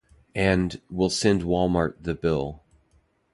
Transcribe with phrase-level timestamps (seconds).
[0.33, 2.63] And, we'll send Wal-Mart the bill.